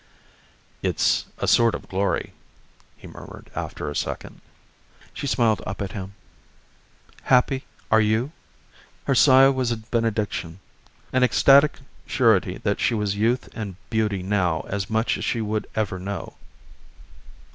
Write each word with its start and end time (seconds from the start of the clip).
"It's 0.81 1.27
a 1.37 1.47
sort 1.47 1.75
of 1.75 1.87
glory," 1.87 2.33
he 2.97 3.05
murmured 3.05 3.51
after 3.53 3.87
a 3.87 3.95
second. 3.95 4.41
She 5.13 5.27
smiled 5.27 5.61
up 5.67 5.79
at 5.79 5.91
him. 5.91 6.15
"Happy, 7.21 7.65
are 7.91 8.01
you?" 8.01 8.31
Her 9.05 9.13
sigh 9.13 9.47
was 9.49 9.71
a 9.71 9.77
benediction 9.77 10.59
an 11.13 11.21
ecstatic 11.21 11.81
surety 12.07 12.57
that 12.63 12.79
she 12.79 12.95
was 12.95 13.15
youth 13.15 13.47
and 13.53 13.75
beauty 13.91 14.23
now 14.23 14.61
as 14.61 14.89
much 14.89 15.19
as 15.19 15.23
she 15.23 15.39
would 15.39 15.67
ever 15.75 15.99
know. 15.99 16.33